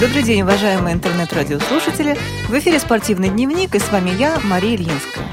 Добрый 0.00 0.22
день, 0.22 0.40
уважаемые 0.40 0.94
интернет-радиослушатели. 0.94 2.16
В 2.48 2.58
эфире 2.58 2.78
«Спортивный 2.78 3.28
дневник» 3.28 3.74
и 3.74 3.78
с 3.78 3.92
вами 3.92 4.08
я, 4.08 4.38
Мария 4.44 4.74
Ильинская. 4.74 5.26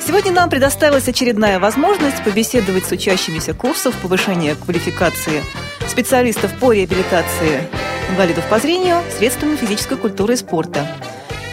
Сегодня 0.00 0.32
нам 0.32 0.48
предоставилась 0.48 1.06
очередная 1.06 1.60
возможность 1.60 2.24
побеседовать 2.24 2.86
с 2.86 2.92
учащимися 2.92 3.52
курсов 3.52 3.94
повышения 4.00 4.54
квалификации 4.54 5.42
специалистов 5.86 6.58
по 6.58 6.72
реабилитации 6.72 7.68
инвалидов 8.08 8.48
по 8.48 8.58
зрению 8.58 9.02
средствами 9.18 9.54
физической 9.54 9.98
культуры 9.98 10.32
и 10.32 10.36
спорта. 10.38 10.86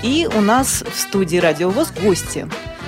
И 0.01 0.25
у 0.33 0.39
нас 0.39 0.85
в 0.89 0.97
студии 0.97 1.35
«Радио 1.35 1.69
ВОЗ» 1.69 1.91
гости. 2.01 2.47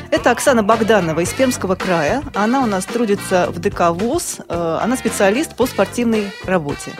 Это 0.09 0.31
Оксана 0.31 0.63
Богданова 0.63 1.19
из 1.19 1.33
Пермского 1.33 1.75
края. 1.75 2.23
Она 2.33 2.61
у 2.61 2.65
нас 2.65 2.85
трудится 2.85 3.47
в 3.49 3.59
ДК 3.59 3.89
ВОЗ. 3.89 4.37
Э, 4.47 4.79
она 4.81 4.95
специалист 4.95 5.53
по 5.53 5.65
спортивной 5.65 6.31
работе 6.45 6.93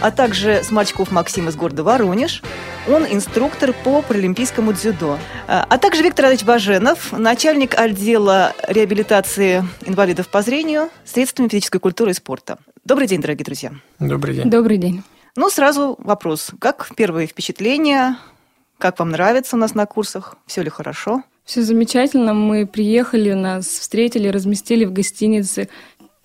а 0.00 0.10
также 0.10 0.62
Смачков 0.62 1.10
Максим 1.10 1.48
из 1.48 1.56
города 1.56 1.82
Воронеж. 1.82 2.42
Он 2.88 3.04
инструктор 3.04 3.72
по 3.72 4.02
паралимпийскому 4.02 4.72
дзюдо. 4.72 5.18
А 5.46 5.78
также 5.78 6.02
Виктор 6.02 6.26
Ильич 6.26 6.44
Баженов, 6.44 7.12
начальник 7.12 7.78
отдела 7.78 8.54
реабилитации 8.66 9.64
инвалидов 9.84 10.28
по 10.28 10.42
зрению 10.42 10.90
средствами 11.04 11.48
физической 11.48 11.80
культуры 11.80 12.12
и 12.12 12.14
спорта. 12.14 12.58
Добрый 12.84 13.06
день, 13.06 13.20
дорогие 13.20 13.44
друзья. 13.44 13.72
Добрый 13.98 14.34
день. 14.34 14.50
Добрый 14.50 14.78
день. 14.78 15.02
Ну, 15.36 15.50
сразу 15.50 15.96
вопрос. 15.98 16.52
Как 16.58 16.88
первые 16.96 17.26
впечатления? 17.26 18.16
Как 18.78 18.98
вам 18.98 19.10
нравится 19.10 19.56
у 19.56 19.58
нас 19.58 19.74
на 19.74 19.86
курсах? 19.86 20.36
Все 20.46 20.62
ли 20.62 20.70
хорошо? 20.70 21.22
Все 21.44 21.62
замечательно. 21.62 22.34
Мы 22.34 22.66
приехали, 22.66 23.32
нас 23.32 23.66
встретили, 23.66 24.28
разместили 24.28 24.84
в 24.84 24.92
гостинице. 24.92 25.68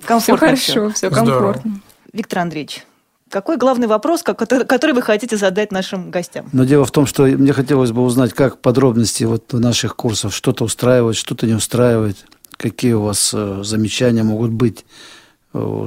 Комфортно 0.05 0.55
все 0.55 0.73
хорошо, 0.73 0.94
все, 0.94 1.09
все 1.09 1.16
комфортно. 1.16 1.80
Виктор 2.12 2.40
Андреевич, 2.40 2.86
какой 3.34 3.58
главный 3.58 3.88
вопрос, 3.88 4.22
который 4.22 4.94
вы 4.94 5.02
хотите 5.02 5.38
задать 5.38 5.72
нашим 5.72 6.12
гостям? 6.12 6.48
Но 6.53 6.66
дело 6.66 6.86
в 6.86 6.92
том, 6.92 7.08
что 7.08 7.23
мне 7.23 7.52
хотелось 7.52 7.92
бы 7.92 8.03
узнать, 8.03 8.31
как 8.31 8.59
подробности 8.59 9.23
вот 9.23 9.52
наших 9.53 9.95
курсов 9.95 10.36
что-то 10.36 10.64
устраивает, 10.64 11.16
что-то 11.16 11.48
не 11.48 11.56
устраивает, 11.56 12.17
какие 12.58 12.94
у 12.94 13.02
вас 13.02 13.31
э, 13.34 13.62
замечания 13.64 14.22
могут 14.22 14.52
быть 14.52 14.86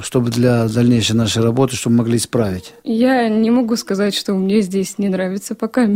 чтобы 0.02 0.30
для 0.30 0.68
дальнейшей 0.68 1.16
нашей 1.16 1.42
работы, 1.42 1.76
чтобы 1.76 1.96
могли 1.96 2.18
исправить? 2.18 2.72
Я 2.84 3.28
не 3.28 3.50
могу 3.50 3.76
сказать, 3.76 4.14
что 4.14 4.34
мне 4.34 4.60
здесь 4.60 4.98
не 4.98 5.08
нравится 5.08 5.54
пока. 5.54 5.88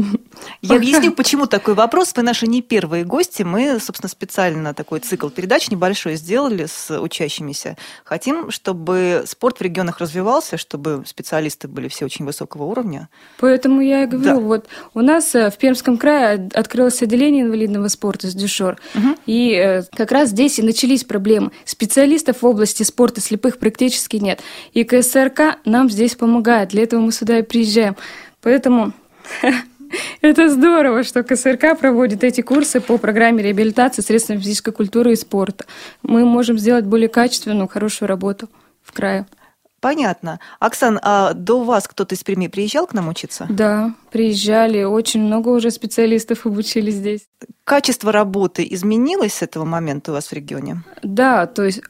Я 0.62 0.76
объясню, 0.76 1.12
почему 1.12 1.46
такой 1.46 1.74
вопрос. 1.74 2.12
Вы 2.16 2.22
наши 2.22 2.46
не 2.46 2.62
первые 2.62 3.04
гости. 3.04 3.42
Мы, 3.42 3.78
собственно, 3.80 4.08
специально 4.08 4.74
такой 4.74 5.00
цикл 5.00 5.28
передач 5.28 5.70
небольшой 5.70 6.16
сделали 6.16 6.66
с 6.66 6.98
учащимися. 6.98 7.76
Хотим, 8.04 8.50
чтобы 8.50 9.22
спорт 9.26 9.58
в 9.58 9.62
регионах 9.62 10.00
развивался, 10.00 10.56
чтобы 10.56 11.04
специалисты 11.06 11.68
были 11.68 11.88
все 11.88 12.04
очень 12.04 12.24
высокого 12.24 12.64
уровня. 12.64 13.08
Поэтому 13.38 13.80
я 13.80 14.02
и 14.02 14.06
говорю, 14.06 14.40
да. 14.40 14.40
вот 14.40 14.66
у 14.94 15.00
нас 15.00 15.34
э, 15.34 15.50
в 15.50 15.58
Пермском 15.58 15.96
крае 15.96 16.48
открылось 16.54 17.00
отделение 17.02 17.44
инвалидного 17.44 17.88
спорта 17.88 18.28
с 18.28 18.34
Дюшор. 18.34 18.78
Угу. 18.94 19.16
И 19.26 19.52
э, 19.52 19.82
как 19.94 20.10
раз 20.10 20.30
здесь 20.30 20.58
и 20.58 20.62
начались 20.62 21.04
проблемы. 21.04 21.52
Специалистов 21.64 22.42
в 22.42 22.46
области 22.46 22.82
спорта 22.82 23.20
слепых 23.20 23.59
практически 23.60 24.16
нет. 24.16 24.40
И 24.72 24.84
КСРК 24.84 25.58
нам 25.64 25.88
здесь 25.90 26.16
помогает, 26.16 26.70
для 26.70 26.82
этого 26.82 27.00
мы 27.00 27.12
сюда 27.12 27.38
и 27.38 27.42
приезжаем. 27.42 27.96
Поэтому 28.42 28.92
это 30.20 30.48
здорово, 30.48 31.04
что 31.04 31.22
КСРК 31.22 31.78
проводит 31.78 32.24
эти 32.24 32.40
курсы 32.40 32.80
по 32.80 32.98
программе 32.98 33.42
реабилитации 33.42 34.02
средствами 34.02 34.38
физической 34.38 34.72
культуры 34.72 35.12
и 35.12 35.16
спорта. 35.16 35.66
Мы 36.02 36.24
можем 36.24 36.58
сделать 36.58 36.86
более 36.86 37.08
качественную, 37.08 37.68
хорошую 37.68 38.08
работу 38.08 38.48
в 38.82 38.92
крае. 38.92 39.26
Понятно. 39.80 40.40
Оксан, 40.58 41.00
а 41.02 41.32
до 41.32 41.64
вас 41.64 41.88
кто-то 41.88 42.14
из 42.14 42.22
Перми 42.22 42.48
приезжал 42.48 42.86
к 42.86 42.92
нам 42.92 43.08
учиться? 43.08 43.46
Да, 43.48 43.94
приезжали. 44.10 44.82
Очень 44.82 45.22
много 45.22 45.48
уже 45.48 45.70
специалистов 45.70 46.44
обучили 46.44 46.90
здесь. 46.90 47.22
Качество 47.64 48.12
работы 48.12 48.66
изменилось 48.70 49.34
с 49.34 49.42
этого 49.42 49.64
момента 49.64 50.10
у 50.10 50.14
вас 50.14 50.26
в 50.26 50.32
регионе? 50.34 50.82
Да, 51.02 51.46
то 51.46 51.64
есть 51.64 51.80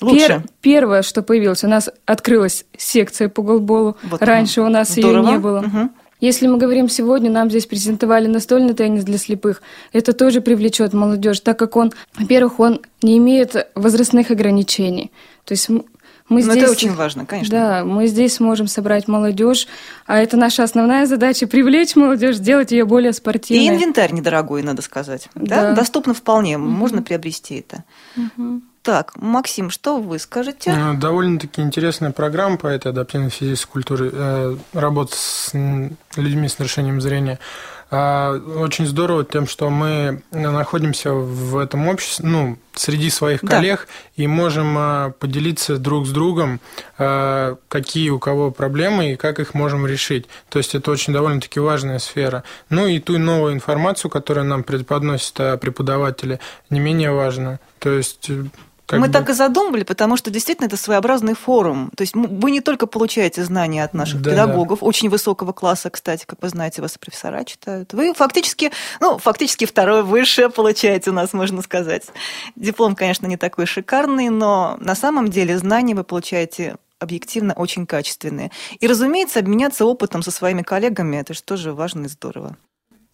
Лучше. 0.00 0.26
Пер, 0.26 0.42
первое, 0.60 1.02
что 1.02 1.22
появилось, 1.22 1.64
у 1.64 1.68
нас 1.68 1.90
открылась 2.06 2.64
секция 2.76 3.28
по 3.28 3.42
голболу. 3.42 3.96
Вот 4.02 4.22
Раньше 4.22 4.62
у 4.62 4.68
нас 4.68 4.90
здорово. 4.90 5.26
ее 5.26 5.32
не 5.32 5.38
было. 5.38 5.58
Угу. 5.60 5.90
Если 6.20 6.48
мы 6.48 6.58
говорим 6.58 6.88
сегодня, 6.88 7.30
нам 7.30 7.48
здесь 7.48 7.66
презентовали 7.66 8.26
настольный 8.26 8.74
теннис 8.74 9.04
для 9.04 9.18
слепых. 9.18 9.62
Это 9.92 10.12
тоже 10.12 10.40
привлечет 10.40 10.92
молодежь, 10.92 11.40
так 11.40 11.58
как 11.58 11.76
он, 11.76 11.92
во-первых, 12.18 12.58
он 12.58 12.80
не 13.02 13.18
имеет 13.18 13.68
возрастных 13.76 14.32
ограничений. 14.32 15.12
То 15.44 15.52
есть 15.52 15.68
мы 16.28 16.42
Но 16.42 16.52
здесь, 16.52 16.64
это 16.64 16.72
очень 16.72 16.92
важно, 16.92 17.24
конечно. 17.24 17.56
Да, 17.56 17.84
мы 17.84 18.06
здесь 18.06 18.34
сможем 18.34 18.66
собрать 18.66 19.08
молодежь, 19.08 19.66
а 20.06 20.18
это 20.18 20.36
наша 20.36 20.62
основная 20.62 21.06
задача 21.06 21.46
привлечь 21.46 21.96
молодежь, 21.96 22.36
сделать 22.36 22.70
ее 22.70 22.84
более 22.84 23.12
спортивной. 23.12 23.64
И 23.64 23.68
инвентарь 23.68 24.12
недорогой, 24.12 24.62
надо 24.62 24.82
сказать. 24.82 25.30
Да. 25.34 25.70
Да? 25.70 25.72
Доступно 25.72 26.14
вполне, 26.14 26.58
угу. 26.58 26.66
можно 26.66 27.00
приобрести 27.02 27.60
это. 27.60 27.84
Угу. 28.16 28.60
Так, 28.88 29.12
Максим, 29.16 29.68
что 29.68 30.00
вы 30.00 30.18
скажете? 30.18 30.70
Э, 30.70 30.94
довольно-таки 30.94 31.60
интересная 31.60 32.10
программа 32.10 32.56
по 32.56 32.68
этой 32.68 32.90
адаптивной 32.90 33.28
физической 33.28 33.72
культуре, 33.72 34.10
э, 34.10 34.56
работа 34.72 35.14
с 35.14 35.50
людьми 36.16 36.48
с 36.48 36.58
нарушением 36.58 37.02
зрения. 37.02 37.38
А, 37.90 38.32
очень 38.32 38.86
здорово 38.86 39.26
тем, 39.26 39.46
что 39.46 39.68
мы 39.68 40.22
находимся 40.30 41.12
в 41.12 41.58
этом 41.58 41.86
обществе, 41.86 42.26
ну, 42.26 42.58
среди 42.74 43.10
своих 43.10 43.42
коллег 43.42 43.88
да. 44.16 44.22
и 44.22 44.26
можем 44.26 44.78
э, 44.78 45.12
поделиться 45.18 45.76
друг 45.76 46.06
с 46.06 46.10
другом, 46.10 46.60
какие 46.96 48.08
у 48.08 48.18
кого 48.18 48.50
проблемы 48.50 49.12
и 49.12 49.16
как 49.16 49.38
их 49.38 49.52
можем 49.52 49.86
решить. 49.86 50.28
То 50.48 50.58
есть 50.58 50.74
это 50.74 50.90
очень 50.90 51.12
довольно-таки 51.12 51.60
важная 51.60 51.98
сфера. 51.98 52.42
Ну 52.70 52.86
и 52.86 53.00
ту 53.00 53.18
новую 53.18 53.52
информацию, 53.52 54.10
которую 54.10 54.46
нам 54.46 54.62
преподносят 54.62 55.60
преподаватели, 55.60 56.40
не 56.70 56.80
менее 56.80 57.12
важно. 57.12 57.60
То 57.80 57.90
есть 57.90 58.30
как 58.88 59.00
мы 59.00 59.08
бы... 59.08 59.12
так 59.12 59.28
и 59.28 59.34
задумывали, 59.34 59.82
потому 59.82 60.16
что 60.16 60.30
действительно 60.30 60.66
это 60.66 60.78
своеобразный 60.78 61.34
форум. 61.34 61.90
То 61.94 62.02
есть 62.02 62.14
вы 62.16 62.50
не 62.50 62.62
только 62.62 62.86
получаете 62.86 63.44
знания 63.44 63.84
от 63.84 63.92
наших 63.92 64.22
да, 64.22 64.30
педагогов, 64.30 64.80
да. 64.80 64.86
очень 64.86 65.10
высокого 65.10 65.52
класса, 65.52 65.90
кстати, 65.90 66.24
как 66.24 66.40
вы 66.40 66.48
знаете, 66.48 66.80
вас 66.80 66.96
профессора 66.96 67.44
читают. 67.44 67.92
Вы 67.92 68.14
фактически, 68.14 68.72
ну, 69.00 69.18
фактически 69.18 69.66
второе 69.66 70.02
высшее 70.02 70.48
получаете 70.48 71.10
у 71.10 71.12
нас, 71.12 71.34
можно 71.34 71.60
сказать. 71.60 72.06
Диплом, 72.56 72.96
конечно, 72.96 73.26
не 73.26 73.36
такой 73.36 73.66
шикарный, 73.66 74.30
но 74.30 74.78
на 74.80 74.94
самом 74.94 75.28
деле 75.28 75.58
знания 75.58 75.94
вы 75.94 76.02
получаете 76.02 76.76
объективно 76.98 77.52
очень 77.52 77.86
качественные. 77.86 78.50
И, 78.80 78.86
разумеется, 78.86 79.38
обменяться 79.38 79.84
опытом 79.84 80.22
со 80.22 80.30
своими 80.30 80.62
коллегами– 80.62 81.16
это 81.18 81.34
же 81.34 81.42
тоже 81.42 81.74
важно 81.74 82.06
и 82.06 82.08
здорово. 82.08 82.56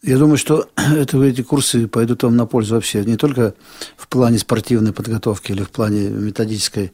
Я 0.06 0.19
думаю, 0.19 0.37
что 0.37 0.69
это, 0.76 1.22
эти 1.22 1.42
курсы 1.42 1.88
пойдут 1.88 2.22
вам 2.25 2.37
на 2.37 2.44
пользу 2.44 2.75
вообще, 2.75 3.04
не 3.04 3.16
только 3.16 3.54
в 3.97 4.06
плане 4.09 4.38
спортивной 4.38 4.92
подготовки 4.92 5.53
или 5.53 5.62
в 5.62 5.70
плане 5.70 6.10
методической, 6.10 6.92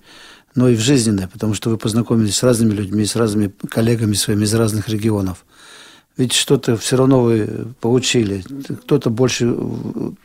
но 0.55 0.69
и 0.69 0.77
в 0.77 0.81
жизненной, 0.81 1.27
потому 1.27 1.55
что 1.55 1.71
вы 1.71 1.77
познакомились 1.77 2.37
с 2.37 2.43
разными 2.45 2.73
людьми, 2.73 3.05
с 3.05 3.17
разными 3.17 3.53
коллегами 3.69 4.13
своими 4.13 4.45
из 4.45 4.55
разных 4.55 4.89
регионов. 4.89 5.45
Ведь 6.17 6.33
что-то 6.33 6.77
все 6.77 6.97
равно 6.97 7.23
вы 7.23 7.75
получили. 7.81 8.45
Кто-то 8.83 9.11
больше 9.11 9.57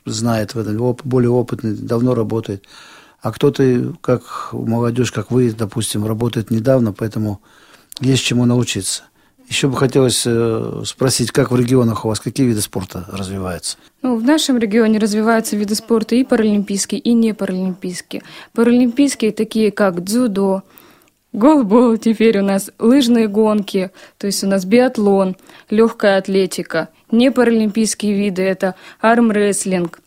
знает 0.06 0.54
в 0.54 0.60
этом, 0.60 0.96
более 1.04 1.30
опытный, 1.32 1.76
давно 1.76 2.14
работает. 2.14 2.66
А 3.22 3.32
кто-то, 3.32 3.96
как 4.02 4.50
молодежь, 4.52 5.12
как 5.12 5.32
вы, 5.32 5.52
допустим, 5.52 6.06
работает 6.06 6.52
недавно, 6.52 6.94
поэтому 6.94 7.42
есть 8.00 8.24
чему 8.24 8.46
научиться. 8.46 9.04
Еще 9.48 9.68
бы 9.68 9.78
хотелось 9.78 10.24
э, 10.26 10.82
спросить, 10.86 11.32
как 11.32 11.52
в 11.52 11.56
регионах 11.56 12.04
у 12.04 12.08
вас, 12.08 12.20
какие 12.20 12.48
виды 12.48 12.62
спорта 12.62 13.06
развиваются? 13.08 13.78
Ну, 14.02 14.18
в 14.18 14.24
нашем 14.24 14.58
регионе 14.58 14.98
развиваются 14.98 15.56
виды 15.56 15.76
спорта 15.76 16.16
и 16.16 16.24
паралимпийские, 16.24 17.00
и 17.00 17.14
не 17.14 17.34
паралимпийские. 17.34 18.24
Паралимпийские 18.54 19.32
такие, 19.32 19.72
как 19.72 20.04
дзюдо, 20.04 20.64
голбол 21.32 21.98
теперь 21.98 22.40
у 22.40 22.44
нас, 22.44 22.72
лыжные 22.80 23.28
гонки, 23.28 23.92
то 24.18 24.26
есть 24.26 24.44
у 24.44 24.48
нас 24.48 24.66
биатлон, 24.66 25.36
легкая 25.70 26.18
атлетика. 26.18 26.90
Не 27.12 27.32
паралимпийские 27.32 28.14
виды– 28.14 28.42
это 28.44 28.74
армрестлинг, 29.00 30.00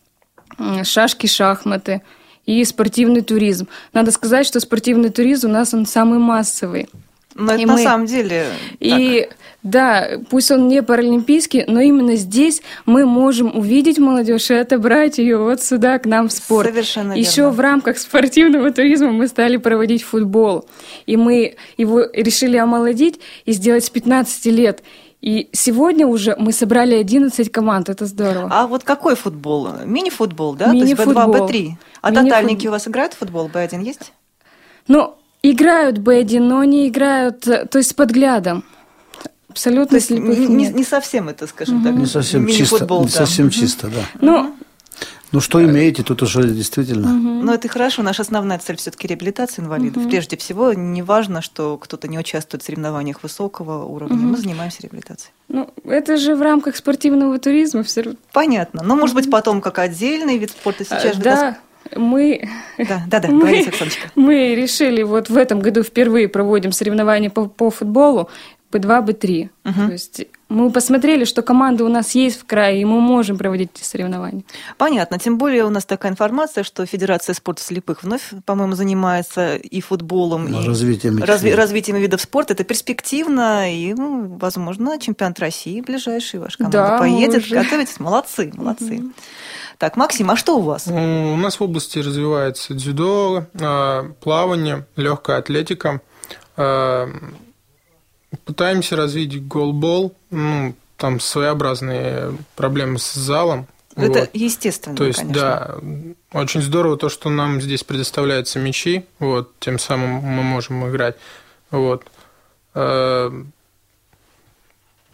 шашки-шахматы 0.83 2.03
и 2.45 2.65
спортивный 2.65 3.21
туризм. 3.21 3.69
Надо 3.93 4.11
сказать, 4.11 4.47
что 4.47 4.59
спортивный 4.59 5.11
туризм 5.11 5.49
у 5.49 5.53
нас 5.53 5.73
он 5.75 5.87
самый 5.87 6.19
массовый– 6.19 6.89
но 7.39 7.53
это 7.53 7.63
и 7.63 7.65
на 7.65 7.73
мы... 7.75 7.83
самом 7.83 8.07
деле. 8.07 8.47
И 8.81 9.27
так. 9.29 9.39
да, 9.63 10.09
пусть 10.29 10.51
он 10.51 10.67
не 10.69 10.83
паралимпийский, 10.83 11.65
но 11.69 11.81
именно 11.81 12.17
здесь 12.17 12.63
мы 12.85 13.07
можем 13.07 13.57
увидеть 13.57 13.99
молодежь 13.99 14.51
и 14.51 14.55
отобрать 14.55 15.19
ее 15.19 15.39
вот 15.39 15.63
сюда 15.63 15.99
к 16.01 16.07
нам 16.07 16.29
в 16.29 16.33
спорт. 16.33 16.69
Совершенно 16.69 17.13
Еще 17.13 17.43
верно. 17.43 17.57
в 17.57 17.61
рамках 17.61 17.99
спортивного 17.99 18.73
туризма 18.73 19.13
мы 19.13 19.29
стали 19.29 19.57
проводить 19.57 20.03
футбол. 20.03 20.69
И 21.07 21.17
мы 21.17 21.57
его 21.77 22.03
решили 22.13 22.57
омолодить 22.57 23.21
и 23.45 23.53
сделать 23.53 23.85
с 23.85 23.91
15 23.91 24.47
лет. 24.47 24.83
И 25.21 25.49
сегодня 25.53 26.07
уже 26.07 26.37
мы 26.39 26.53
собрали 26.53 26.95
11 26.95 27.51
команд, 27.51 27.89
это 27.89 28.07
здорово. 28.07 28.49
А 28.53 28.67
вот 28.67 28.85
какой 28.85 29.17
футбол? 29.17 29.69
Мини-футбол, 29.85 30.55
да? 30.55 30.73
Мини-футбол. 30.73 31.33
То 31.33 31.53
есть 31.53 31.67
B2, 31.67 31.69
B3. 31.69 31.73
А 32.03 32.11
Мини 32.11 32.25
тотальники 32.25 32.67
у 32.69 32.71
вас 32.71 32.87
играют 32.87 33.15
в 33.15 33.19
футбол? 33.19 33.49
B1 33.49 33.83
есть? 33.83 34.13
Ну, 34.87 35.18
Играют 35.43 35.99
Бэдди, 35.99 36.39
но 36.39 36.65
не 36.65 36.89
играют, 36.89 37.41
то 37.41 37.79
есть 37.79 37.91
с 37.91 37.95
подглядом. 37.95 38.65
Абсолютно 39.49 39.99
слепых 39.99 40.39
не, 40.39 40.47
не, 40.47 40.69
не 40.69 40.85
совсем 40.85 41.29
это, 41.29 41.47
скажем 41.47 41.79
угу. 41.79 41.85
так, 41.85 41.95
не 41.95 42.07
совсем 42.07 42.47
чисто, 42.47 42.85
да. 42.85 42.99
не 42.99 43.09
совсем 43.09 43.47
угу. 43.47 43.53
чисто, 43.53 43.89
да. 43.89 44.03
Ну, 44.21 44.55
ну, 45.31 45.41
что 45.41 45.63
имеете, 45.63 46.03
тут 46.03 46.23
уже 46.23 46.43
действительно. 46.49 47.09
Угу. 47.09 47.45
Но 47.45 47.55
это 47.55 47.69
хорошо. 47.69 48.03
Наша 48.03 48.23
основная 48.23 48.59
цель 48.59 48.77
все-таки 48.77 49.07
реабилитация 49.07 49.63
инвалидов. 49.63 50.03
Угу. 50.03 50.11
Прежде 50.11 50.37
всего, 50.37 50.73
не 50.73 51.03
важно, 51.03 51.43
что 51.43 51.77
кто-то 51.77 52.09
не 52.09 52.19
участвует 52.19 52.63
в 52.63 52.67
соревнованиях 52.67 53.23
высокого 53.23 53.85
уровня. 53.85 54.17
Угу. 54.17 54.27
Мы 54.27 54.37
занимаемся 54.39 54.83
реабилитацией. 54.83 55.33
Ну, 55.49 55.71
это 55.85 56.17
же 56.17 56.35
в 56.35 56.43
рамках 56.43 56.77
спортивного 56.77 57.39
туризма 57.39 57.83
все 57.83 58.03
равно. 58.03 58.19
Понятно. 58.33 58.83
Но, 58.83 58.97
может 58.97 59.15
быть, 59.15 59.31
потом 59.31 59.61
как 59.61 59.79
отдельный 59.79 60.39
вид 60.39 60.51
спорта 60.51 60.85
сейчас 60.85 61.17
а, 61.17 61.21
Да, 61.21 61.59
мы... 61.97 62.49
Да, 62.79 63.03
да, 63.07 63.21
да, 63.21 63.29
мы. 63.33 63.67
Мы 64.15 64.55
решили, 64.55 65.03
вот 65.03 65.31
в 65.31 65.37
этом 65.37 65.61
году 65.61 65.83
впервые 65.83 66.29
проводим 66.29 66.73
соревнования 66.73 67.31
по, 67.31 67.47
по 67.47 67.71
футболу. 67.71 68.29
Б2, 68.71 69.07
Б3. 69.07 69.49
Угу. 69.65 69.87
То 69.87 69.93
есть 69.93 70.27
мы 70.51 70.71
посмотрели, 70.71 71.25
что 71.25 71.43
команды 71.43 71.85
у 71.85 71.89
нас 71.89 72.15
есть 72.15 72.41
в 72.41 72.45
крае, 72.45 72.83
и 72.83 72.85
мы 72.85 73.01
можем 73.01 73.39
проводить 73.39 73.71
эти 73.75 73.85
соревнования. 73.85 74.45
Понятно. 74.77 75.19
Тем 75.19 75.39
более 75.39 75.65
у 75.65 75.71
нас 75.71 75.87
такая 75.87 76.13
информация, 76.13 76.65
что 76.65 76.85
Федерация 76.85 77.35
спорта 77.35 77.63
слепых 77.63 78.03
вновь, 78.03 78.31
по-моему, 78.45 78.75
занимается 78.75 79.57
и 79.57 79.81
футболом, 79.81 80.51
ну, 80.51 80.63
и 80.63 80.67
развитием, 80.67 81.17
разви- 81.19 81.55
развитием 81.55 81.97
видов 81.97 82.21
спорта. 82.21 82.53
Это 82.53 82.65
перспективно, 82.65 83.75
и, 83.75 83.95
ну, 83.95 84.37
возможно, 84.39 84.99
чемпионат 84.99 85.39
России 85.41 85.81
ближайший 85.81 86.41
ваш 86.41 86.59
команда 86.59 86.79
да, 86.79 86.99
поедет. 86.99 87.45
Уже... 87.45 87.55
Готовитесь? 87.55 88.01
Молодцы, 88.01 88.53
молодцы. 88.55 88.97
Угу. 88.97 89.13
Так, 89.79 89.97
Максим, 89.97 90.31
а 90.31 90.37
что 90.37 90.59
у 90.59 90.63
вас? 90.63 90.89
У 90.89 91.37
нас 91.37 91.61
в 91.61 91.63
области 91.63 92.01
развивается 92.01 92.75
дзюдо, 92.75 93.47
а, 93.61 94.11
плавание, 94.21 94.87
легкая 94.97 95.39
атлетика 95.39 96.03
а, 96.57 97.09
Пытаемся 98.45 98.97
развить 98.97 99.47
голбол. 99.47 100.15
Ну, 100.31 100.75
там 100.97 101.21
своеобразные 101.21 102.37
проблемы 102.57 102.99
с 102.99 103.15
залом. 103.15 103.69
Это 103.95 104.21
вот. 104.21 104.31
естественно, 104.33 104.97
То 104.97 105.05
есть, 105.05 105.21
конечно. 105.21 105.41
да, 105.41 106.39
очень 106.39 106.61
здорово 106.61 106.97
то, 106.97 107.09
что 107.09 107.31
нам 107.31 107.61
здесь 107.61 107.85
предоставляются 107.85 108.59
мячи, 108.59 109.07
вот, 109.19 109.53
тем 109.59 109.79
самым 109.79 110.11
мы 110.11 110.43
можем 110.43 110.89
играть. 110.89 111.17
Вот. 111.71 112.05
Э, 112.75 113.31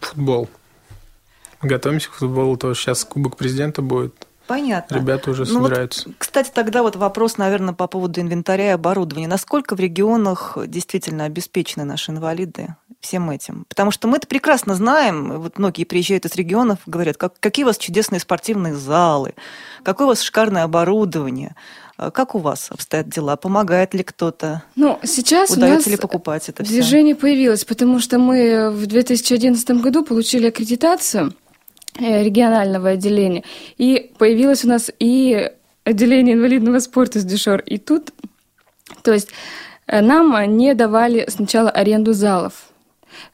футбол. 0.00 0.48
Готовимся 1.62 2.10
к 2.10 2.14
футболу, 2.14 2.56
то 2.56 2.74
сейчас 2.74 3.04
Кубок 3.04 3.36
Президента 3.36 3.80
будет. 3.80 4.14
Понятно. 4.46 4.96
Ребята 4.96 5.30
уже 5.30 5.44
ну 5.46 5.64
собираются. 5.64 6.08
Вот, 6.08 6.16
кстати, 6.18 6.50
тогда 6.52 6.82
вот 6.82 6.96
вопрос, 6.96 7.38
наверное, 7.38 7.74
по 7.74 7.86
поводу 7.86 8.20
инвентаря 8.20 8.66
и 8.66 8.74
оборудования. 8.74 9.28
Насколько 9.28 9.74
в 9.74 9.80
регионах 9.80 10.58
действительно 10.66 11.24
обеспечены 11.24 11.84
наши 11.84 12.10
инвалиды 12.12 12.76
всем 13.00 13.30
этим? 13.30 13.64
Потому 13.68 13.90
что 13.90 14.06
мы 14.06 14.18
это 14.18 14.26
прекрасно 14.26 14.74
знаем. 14.74 15.40
Вот 15.40 15.58
многие 15.58 15.84
приезжают 15.84 16.26
из 16.26 16.34
регионов, 16.34 16.78
говорят, 16.86 17.16
как, 17.16 17.40
какие 17.40 17.64
у 17.64 17.68
вас 17.68 17.78
чудесные 17.78 18.20
спортивные 18.20 18.74
залы, 18.74 19.34
какое 19.82 20.06
у 20.06 20.10
вас 20.10 20.20
шикарное 20.20 20.64
оборудование. 20.64 21.56
А 21.96 22.10
как 22.10 22.34
у 22.34 22.38
вас 22.38 22.70
обстоят 22.70 23.08
дела? 23.08 23.36
Помогает 23.36 23.94
ли 23.94 24.02
кто-то? 24.02 24.64
Ну, 24.74 24.98
сейчас 25.04 25.50
Удается 25.52 25.74
у 25.74 25.78
нас 25.78 25.86
ли 25.86 25.96
покупать 25.96 26.48
это 26.48 26.64
движение 26.64 27.14
все? 27.14 27.22
появилось, 27.22 27.64
потому 27.64 28.00
что 28.00 28.18
мы 28.18 28.70
в 28.70 28.86
2011 28.86 29.70
году 29.80 30.04
получили 30.04 30.48
аккредитацию– 30.48 31.32
регионального 31.98 32.90
отделения. 32.90 33.44
И 33.78 34.12
появилось 34.18 34.64
у 34.64 34.68
нас 34.68 34.90
и 34.98 35.50
отделение 35.84 36.34
инвалидного 36.34 36.78
спорта 36.78 37.20
с 37.20 37.24
Дешор. 37.24 37.60
И 37.60 37.78
тут, 37.78 38.12
то 39.02 39.12
есть 39.12 39.28
э, 39.86 40.00
нам 40.00 40.56
не 40.56 40.74
давали 40.74 41.26
сначала 41.28 41.70
аренду 41.70 42.12
залов. 42.12 42.68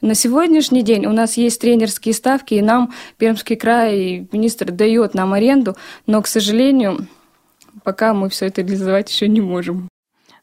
На 0.01 0.15
сегодняшний 0.15 0.83
день 0.83 1.07
у 1.07 1.13
нас 1.13 1.37
есть 1.37 1.61
тренерские 1.61 2.15
ставки, 2.15 2.55
и 2.55 2.63
нам 2.63 2.93
Пермский 3.17 3.57
край 3.57 3.99
и 3.99 4.29
министр 4.33 4.73
дает 4.73 5.15
нам 5.15 5.33
аренду, 5.33 5.77
но, 6.07 6.21
к 6.21 6.27
сожалению, 6.27 7.07
пока 7.83 8.13
мы 8.13 8.29
все 8.29 8.47
это 8.47 8.61
реализовать 8.61 9.11
еще 9.11 9.29
не 9.29 9.41
можем. 9.41 9.89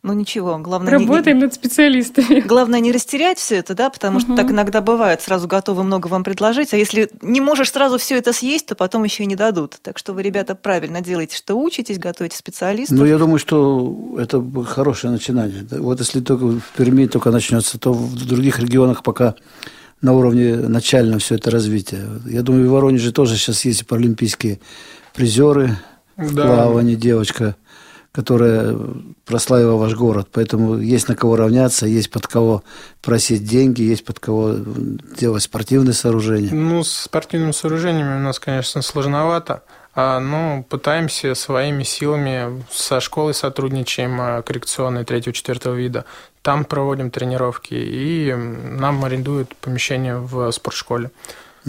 Ну 0.03 0.13
ничего, 0.13 0.57
главное... 0.59 0.91
Работаем 0.91 1.37
не, 1.37 1.45
над 1.45 1.53
специалистами. 1.53 2.39
Главное 2.47 2.79
не 2.79 2.91
растерять 2.91 3.39
все 3.39 3.57
это, 3.57 3.73
да, 3.73 3.89
потому 3.89 4.19
что 4.19 4.29
угу. 4.29 4.37
так 4.37 4.51
иногда 4.51 4.81
бывает, 4.81 5.21
сразу 5.21 5.47
готовы 5.47 5.83
много 5.83 6.07
вам 6.07 6.23
предложить, 6.23 6.73
а 6.73 6.77
если 6.77 7.09
не 7.21 7.41
можешь 7.41 7.71
сразу 7.71 7.97
все 7.97 8.17
это 8.17 8.31
съесть, 8.31 8.67
то 8.67 8.75
потом 8.75 9.03
еще 9.03 9.23
и 9.23 9.25
не 9.25 9.35
дадут. 9.35 9.77
Так 9.81 9.97
что 9.97 10.13
вы, 10.13 10.21
ребята, 10.21 10.55
правильно 10.55 11.01
делаете, 11.01 11.35
что 11.35 11.55
учитесь, 11.55 11.97
готовите 11.97 12.37
специалистов. 12.37 12.97
Ну, 12.97 13.05
я 13.05 13.17
думаю, 13.17 13.39
что 13.39 14.15
это 14.19 14.43
хорошее 14.65 15.11
начинание. 15.11 15.65
Вот 15.71 15.99
если 15.99 16.21
только 16.21 16.45
в 16.45 16.61
Перми 16.77 17.07
только 17.07 17.31
начнется, 17.31 17.79
то 17.79 17.91
в 17.91 18.25
других 18.25 18.59
регионах 18.59 19.03
пока 19.03 19.35
на 20.01 20.13
уровне 20.13 20.55
начального 20.55 21.19
все 21.19 21.35
это 21.35 21.49
развитие. 21.49 22.05
Я 22.25 22.43
думаю, 22.43 22.69
в 22.69 22.71
Воронеже 22.71 23.11
тоже 23.11 23.35
сейчас 23.35 23.65
есть 23.65 23.87
паралимпийские 23.87 24.59
призеры 25.15 25.77
да. 26.15 26.23
в 26.23 26.33
плавании, 26.33 26.95
девочка– 26.95 27.55
которая 28.17 28.75
прославила 29.25 29.75
ваш 29.75 29.93
город. 29.93 30.29
Поэтому 30.31 30.79
есть 30.79 31.07
на 31.07 31.15
кого 31.15 31.35
равняться, 31.35 31.85
есть 31.85 32.09
под 32.09 32.25
кого 32.25 32.63
просить 33.03 33.43
деньги, 33.43 33.83
есть 33.83 34.03
под 34.03 34.19
кого 34.19 34.55
делать 35.15 35.43
спортивные 35.43 35.93
сооружения. 35.93 36.51
Ну, 36.51 36.83
с 36.83 36.91
спортивными 36.91 37.51
сооружениями 37.51 38.15
у 38.17 38.23
нас, 38.23 38.39
конечно, 38.39 38.81
сложновато. 38.81 39.61
А, 39.93 40.19
ну, 40.19 40.65
пытаемся 40.67 41.35
своими 41.35 41.83
силами 41.83 42.63
со 42.71 43.01
школой 43.01 43.35
сотрудничаем 43.35 44.19
а, 44.19 44.41
коррекционной 44.41 45.05
третьего-четвертого 45.05 45.75
вида. 45.75 46.05
Там 46.41 46.65
проводим 46.65 47.11
тренировки, 47.11 47.75
и 47.75 48.33
нам 48.33 49.05
арендуют 49.05 49.55
помещение 49.57 50.17
в 50.17 50.49
спортшколе. 50.51 51.11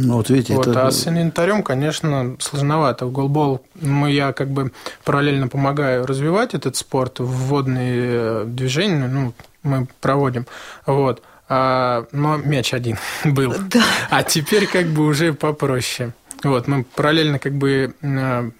Ну, 0.00 0.14
вот 0.14 0.30
видите, 0.30 0.54
вот, 0.54 0.68
это... 0.68 0.86
А 0.86 0.92
с 0.92 1.08
инвентарем, 1.08 1.64
конечно, 1.64 2.36
сложновато. 2.38 3.06
В 3.06 3.10
голбол 3.10 3.64
мы, 3.80 4.12
я 4.12 4.32
как 4.32 4.48
бы 4.48 4.70
параллельно 5.02 5.48
помогаю 5.48 6.06
развивать 6.06 6.54
этот 6.54 6.76
спорт, 6.76 7.16
вводные 7.18 8.44
движения, 8.44 9.08
ну, 9.08 9.34
мы 9.64 9.88
проводим. 10.00 10.46
Вот. 10.86 11.20
А, 11.48 12.06
но 12.12 12.36
мяч 12.36 12.74
один 12.74 12.96
был. 13.24 13.52
Да. 13.70 13.82
А 14.10 14.22
теперь 14.22 14.68
как 14.68 14.86
бы 14.86 15.04
уже 15.04 15.32
попроще. 15.32 16.12
Вот, 16.44 16.68
мы 16.68 16.84
параллельно 16.84 17.40
как 17.40 17.54
бы 17.54 17.92
э, 18.00 18.50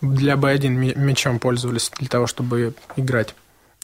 для 0.00 0.34
Б1 0.36 0.68
мячом 0.98 1.38
пользовались 1.38 1.90
для 1.98 2.08
того, 2.08 2.26
чтобы 2.26 2.72
играть. 2.96 3.34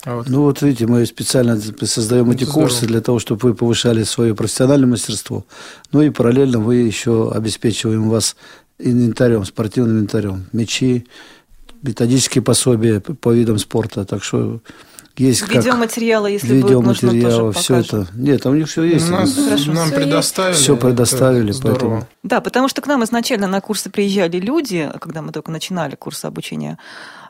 Вот. 0.05 0.29
Ну 0.29 0.43
вот 0.43 0.63
видите, 0.63 0.87
мы 0.87 1.05
специально 1.07 1.59
создаем 1.59 2.31
эти 2.31 2.45
здорово. 2.45 2.63
курсы 2.63 2.87
для 2.87 3.01
того, 3.01 3.19
чтобы 3.19 3.49
вы 3.49 3.55
повышали 3.55 4.05
свое 4.05 4.35
профессиональное 4.35 4.89
мастерство. 4.89 5.45
Ну 5.93 6.01
и 6.03 6.11
параллельно 6.11 6.61
вы 6.61 6.77
еще 6.77 7.33
обеспечиваем 7.33 8.09
вас 8.09 8.37
инвентарем, 8.79 9.45
спортивным 9.45 9.97
инвентарем. 9.97 10.47
Мечи, 10.53 11.07
методические 11.83 12.43
пособия 12.43 13.01
по 13.01 13.33
видам 13.33 13.59
спорта. 13.59 14.05
Так 14.05 14.23
что 14.23 14.61
есть 15.17 15.49
видеоматериалы, 15.49 16.33
если 16.33 16.55
видеоматериалы, 16.55 17.45
будет, 17.49 17.57
все 17.57 17.77
это. 17.77 18.07
Нет, 18.15 18.45
у 18.45 18.55
них 18.55 18.69
все 18.69 18.83
есть. 18.85 19.09
Нас, 19.09 19.35
Хорошо, 19.35 19.73
нам 19.73 19.87
все 19.87 19.97
предоставили. 19.97 20.53
Есть. 20.53 20.63
Все 20.63 20.77
предоставили, 20.77 21.55
поэтому. 21.63 22.07
Да, 22.23 22.41
потому 22.43 22.69
что 22.69 22.83
к 22.83 22.87
нам 22.87 23.03
изначально 23.03 23.47
на 23.47 23.63
курсы 23.63 23.89
приезжали 23.89 24.39
люди, 24.39 24.91
когда 25.01 25.23
мы 25.23 25.33
только 25.33 25.51
начинали 25.51 25.95
курсы 25.95 26.27
обучения 26.27 26.77
а, 26.77 27.26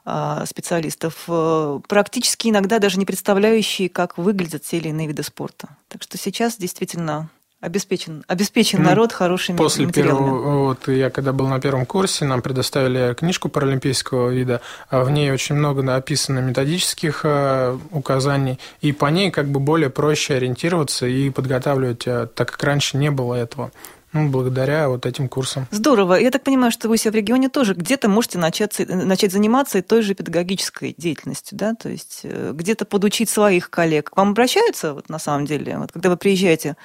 специалистов, 0.47 1.25
э, 1.29 1.81
практически 1.89 2.49
иногда 2.49 2.79
даже 2.79 2.99
не 2.99 3.05
представляющие, 3.05 3.89
как 3.89 4.19
выглядят 4.19 4.63
те 4.63 4.79
или 4.79 4.89
иные 4.89 5.09
виды 5.09 5.23
спорта. 5.23 5.69
Так 5.89 6.03
что 6.03 6.17
сейчас 6.17 6.57
действительно 6.57 7.29
обеспечен, 7.61 8.25
обеспечен 8.29 8.83
ну, 8.83 8.91
народ 8.91 9.13
хорошими 9.13 9.57
После 9.57 9.87
материалами. 9.87 10.25
первого, 10.25 10.65
вот 10.65 10.89
я 10.89 11.11
когда 11.11 11.33
был 11.33 11.49
на 11.49 11.61
первом 11.61 11.87
курсе, 11.87 12.25
нам 12.25 12.43
предоставили 12.43 13.15
книжку 13.15 13.49
паралимпийского 13.49 14.31
вида, 14.31 14.61
а 14.89 15.05
в 15.05 15.11
ней 15.11 15.33
очень 15.33 15.57
много 15.57 15.83
написано 15.83 16.41
методических 16.41 17.23
э, 17.25 17.79
указаний, 17.91 18.59
и 18.81 18.93
по 18.93 19.07
ней 19.07 19.31
как 19.31 19.49
бы 19.49 19.59
более 19.59 19.91
проще 19.91 20.35
ориентироваться 20.35 21.07
и 21.07 21.31
подготавливать, 21.31 22.07
э, 22.07 22.29
так 22.33 22.53
как 22.53 22.63
раньше 22.63 22.97
не 22.97 23.11
было 23.11 23.35
этого. 23.35 23.73
Ну, 24.17 24.31
благодаря 24.31 24.89
вот 24.89 25.07
этим 25.07 25.29
курсам. 25.29 25.67
Здорово. 25.71 26.15
Я 26.15 26.31
так 26.31 26.43
понимаю, 26.43 26.73
что 26.73 26.89
вы 26.89 26.97
себя 26.97 27.13
в 27.13 27.15
регионе 27.15 27.49
тоже 27.49 27.75
где-то 27.75 28.09
можете 28.09 28.39
начать, 28.39 28.79
начать 28.89 29.33
заниматься 29.33 29.83
той 29.83 30.03
же 30.03 30.15
педагогической 30.15 30.95
деятельностью, 30.97 31.59
да? 31.59 31.75
То 31.75 31.89
есть 31.89 32.21
э, 32.23 32.53
где-то 32.55 32.85
подучить 32.85 33.29
своих 33.29 33.71
коллег. 33.71 34.11
К 34.11 34.17
вам 34.17 34.31
обращаются 34.31 34.95
вот 34.95 35.09
на 35.09 35.19
самом 35.19 35.47
деле, 35.47 35.79
вот 35.79 35.93
когда 35.93 36.09
вы 36.09 36.17
приезжаете 36.17 36.77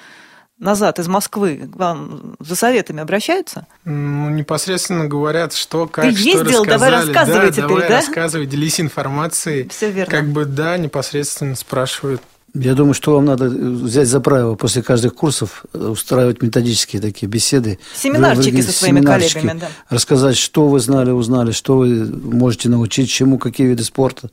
назад 0.58 0.98
из 0.98 1.08
Москвы 1.08 1.68
к 1.72 1.76
вам 1.76 2.36
за 2.38 2.54
советами 2.54 3.02
обращаются? 3.02 3.66
Ну, 3.84 4.30
непосредственно 4.30 5.06
говорят, 5.06 5.52
что, 5.52 5.86
как, 5.86 6.04
Ты 6.04 6.10
ездил, 6.10 6.62
что 6.62 6.64
давай 6.64 6.90
рассказывай 6.90 7.46
да, 7.46 7.50
теперь, 7.50 7.68
давай 7.68 7.88
да? 7.88 7.96
рассказывай, 7.96 8.46
делись 8.46 8.80
информацией. 8.80 9.68
Все 9.68 9.90
верно. 9.90 10.10
Как 10.10 10.28
бы, 10.28 10.44
да, 10.44 10.76
непосредственно 10.78 11.56
спрашивают. 11.56 12.22
Я 12.54 12.74
думаю, 12.74 12.92
что 12.92 13.14
вам 13.14 13.24
надо 13.24 13.46
взять 13.46 14.08
за 14.08 14.20
правило 14.20 14.56
после 14.56 14.82
каждых 14.82 15.14
курсов 15.14 15.64
э, 15.72 15.86
устраивать 15.86 16.42
методические 16.42 17.00
такие 17.00 17.26
беседы. 17.26 17.78
Семинарчики 17.94 18.56
вы, 18.56 18.62
со 18.62 18.72
своими 18.72 18.98
семинарчики, 18.98 19.34
коллегами, 19.34 19.60
да. 19.60 19.68
Рассказать, 19.88 20.36
что 20.36 20.68
вы 20.68 20.78
знали, 20.80 21.10
узнали, 21.12 21.52
что 21.52 21.78
вы 21.78 22.04
можете 22.04 22.68
научить, 22.68 23.10
чему, 23.10 23.38
какие 23.38 23.68
виды 23.68 23.84
спорта. 23.84 24.30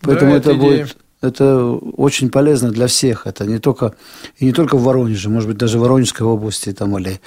Поэтому 0.00 0.32
да, 0.32 0.36
это, 0.38 0.50
это 0.50 0.58
будет 0.58 0.96
Это 1.20 1.66
очень 1.66 2.30
полезно 2.30 2.70
для 2.70 2.86
всех. 2.86 3.26
Это 3.26 3.44
не 3.44 3.58
только, 3.58 3.94
и 4.38 4.46
не 4.46 4.52
только 4.52 4.78
в 4.78 4.84
Воронеже, 4.84 5.28
может 5.28 5.48
быть, 5.50 5.58
даже 5.58 5.78
в 5.78 5.82
Воронежской 5.82 6.26
области 6.26 6.72
там, 6.72 6.96
или 6.98 7.20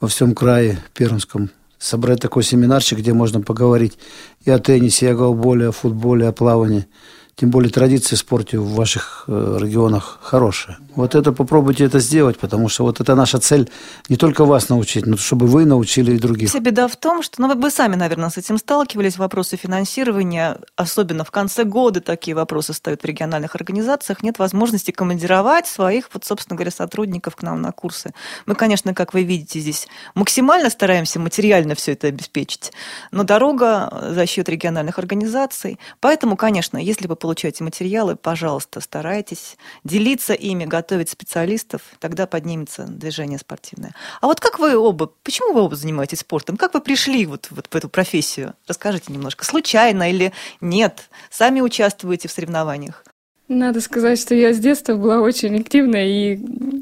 во 0.00 0.08
всем 0.08 0.34
крае 0.34 0.82
Пермском. 0.94 1.50
Собрать 1.78 2.20
такой 2.20 2.44
семинарчик, 2.44 2.98
где 2.98 3.12
можно 3.12 3.42
поговорить 3.42 3.98
и 4.44 4.50
о 4.50 4.58
теннисе, 4.58 5.06
и 5.06 5.08
о 5.10 5.16
голболе, 5.16 5.68
о 5.68 5.72
футболе, 5.72 6.28
о 6.28 6.32
плавании– 6.32 6.86
тем 7.36 7.50
более 7.50 7.70
традиции 7.70 8.14
в 8.14 8.18
спорте 8.18 8.58
в 8.58 8.74
ваших 8.74 9.24
э, 9.26 9.58
регионах 9.60 10.18
хорошие. 10.22 10.78
Вот 10.94 11.14
это 11.14 11.32
попробуйте 11.32 11.84
это 11.84 12.00
сделать, 12.00 12.38
потому 12.38 12.68
что 12.68 12.84
вот 12.84 13.00
это 13.00 13.14
наша 13.14 13.38
цель 13.38 13.70
не 14.08 14.16
только 14.16 14.44
вас 14.44 14.68
научить, 14.68 15.06
но 15.06 15.16
чтобы 15.16 15.46
вы 15.46 15.64
научили 15.64 16.14
и 16.14 16.18
других. 16.18 16.50
Вся 16.50 16.60
беда 16.60 16.86
в 16.88 16.96
том, 16.96 17.22
что, 17.22 17.40
ну, 17.40 17.54
вы 17.54 17.70
сами, 17.70 17.96
наверное, 17.96 18.28
с 18.28 18.36
этим 18.36 18.58
сталкивались, 18.58 19.16
вопросы 19.16 19.56
финансирования, 19.56 20.58
особенно 20.76 21.24
в 21.24 21.30
конце 21.30 21.64
года 21.64 22.00
такие 22.00 22.34
вопросы 22.34 22.72
ставят 22.74 23.02
в 23.02 23.04
региональных 23.04 23.54
организациях, 23.54 24.22
нет 24.22 24.38
возможности 24.38 24.90
командировать 24.90 25.66
своих, 25.66 26.10
вот, 26.12 26.24
собственно 26.24 26.56
говоря, 26.56 26.70
сотрудников 26.70 27.36
к 27.36 27.42
нам 27.42 27.62
на 27.62 27.72
курсы. 27.72 28.12
Мы, 28.46 28.54
конечно, 28.54 28.94
как 28.94 29.14
вы 29.14 29.22
видите, 29.22 29.60
здесь 29.60 29.88
максимально 30.14 30.68
стараемся 30.68 31.18
материально 31.20 31.74
все 31.74 31.92
это 31.92 32.08
обеспечить, 32.08 32.72
но 33.10 33.24
дорога 33.24 34.10
за 34.10 34.26
счет 34.26 34.48
региональных 34.48 34.98
организаций. 34.98 35.78
Поэтому, 36.00 36.36
конечно, 36.36 36.76
если 36.76 37.06
вы 37.06 37.16
получаете 37.16 37.64
материалы, 37.64 38.16
пожалуйста, 38.16 38.80
старайтесь 38.80 39.56
делиться 39.84 40.34
ими, 40.34 40.64
готовить 40.82 41.08
специалистов, 41.08 41.80
тогда 42.00 42.26
поднимется 42.26 42.84
движение 42.88 43.38
спортивное. 43.38 43.94
А 44.20 44.26
вот 44.26 44.40
как 44.40 44.58
вы 44.58 44.76
оба, 44.76 45.12
почему 45.22 45.52
вы 45.52 45.62
оба 45.62 45.76
занимаетесь 45.76 46.20
спортом? 46.20 46.56
Как 46.56 46.74
вы 46.74 46.80
пришли 46.80 47.24
вот, 47.24 47.46
вот 47.50 47.68
в 47.70 47.76
эту 47.76 47.88
профессию? 47.88 48.54
Расскажите 48.66 49.12
немножко. 49.12 49.44
Случайно 49.44 50.10
или 50.10 50.32
нет? 50.60 51.08
Сами 51.30 51.60
участвуете 51.60 52.26
в 52.26 52.32
соревнованиях? 52.32 53.04
Надо 53.46 53.80
сказать, 53.80 54.18
что 54.18 54.34
я 54.34 54.52
с 54.52 54.58
детства 54.58 54.96
была 54.96 55.20
очень 55.20 55.60
активная, 55.60 56.06
и 56.06 56.40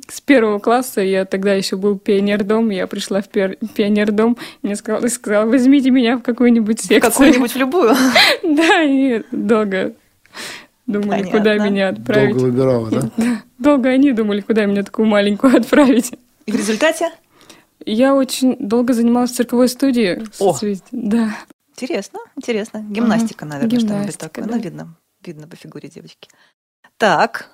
с 0.09 0.21
первого 0.21 0.61
класса, 0.61 1.03
я 1.03 1.27
тогда 1.27 1.53
еще 1.53 1.77
был 1.77 1.99
пионердом, 1.99 2.71
я 2.71 2.87
пришла 2.87 3.21
в 3.21 3.29
пер... 3.29 3.59
пионердом, 3.75 4.39
мне 4.63 4.77
сказала, 4.77 5.07
сказала, 5.09 5.51
возьмите 5.51 5.91
меня 5.91 6.17
в 6.17 6.23
какую-нибудь 6.23 6.81
секцию. 6.81 7.01
Какую-нибудь 7.01 7.53
в 7.53 7.57
любую? 7.57 7.95
Да, 8.43 8.83
и 8.83 9.23
долго 9.31 9.95
думали, 10.91 11.23
Понятно. 11.23 11.39
куда 11.39 11.55
меня 11.59 11.89
отправить. 11.89 12.37
Долго 12.37 12.51
выбирала, 12.51 12.91
да? 12.91 13.11
Долго 13.59 13.89
они 13.89 14.13
думали, 14.13 14.41
куда 14.41 14.65
меня 14.67 14.83
такую 14.83 15.07
маленькую 15.07 15.57
отправить. 15.61 16.13
И 16.47 16.53
в 16.53 16.57
результате? 16.57 17.11
Я 17.87 18.15
очень 18.15 18.57
долго 18.59 18.93
занималась 18.93 19.31
в 19.31 19.37
цирковой 19.37 19.69
студии. 19.69 20.23
О! 20.39 20.57
Да. 20.93 21.37
Интересно, 21.73 22.19
интересно. 22.37 22.85
Гимнастика, 22.89 23.45
угу. 23.45 23.53
наверное, 23.53 23.81
что-нибудь 23.81 24.19
такое. 24.19 24.45
Да. 24.45 24.57
Ну, 24.57 24.61
видно, 24.61 24.97
видно 25.25 25.49
по 25.49 25.57
фигуре 25.57 25.89
девочки. 25.89 26.29
Так, 26.99 27.49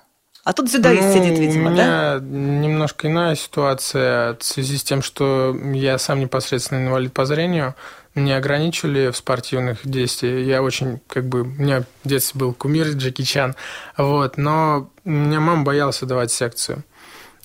а 0.47 0.53
тут 0.53 0.67
дзюдоист 0.67 1.03
ну, 1.03 1.13
сидит, 1.13 1.39
видимо, 1.41 1.65
да? 1.65 1.71
У 1.71 1.73
меня 1.73 2.19
да? 2.19 2.21
немножко 2.21 3.09
иная 3.09 3.35
ситуация 3.35 4.35
в 4.35 4.45
связи 4.45 4.79
с 4.79 4.85
тем, 4.85 5.03
что 5.03 5.57
я 5.75 5.99
сам 5.99 6.21
непосредственно 6.21 6.87
инвалид 6.87 7.13
по 7.13 7.25
зрению 7.25 7.75
не 8.17 8.33
ограничивали 8.33 9.11
в 9.11 9.17
спортивных 9.17 9.81
действиях. 9.85 10.47
Я 10.47 10.63
очень, 10.63 11.01
как 11.07 11.27
бы, 11.27 11.43
у 11.43 11.45
меня 11.45 11.85
в 12.03 12.09
детстве 12.09 12.41
был 12.41 12.53
кумир 12.53 12.89
Джеки 12.89 13.23
Чан, 13.23 13.55
вот, 13.97 14.39
но 14.39 14.91
меня 15.05 15.39
мама 15.39 15.63
боялась 15.63 16.01
давать 16.01 16.33
секцию. 16.33 16.83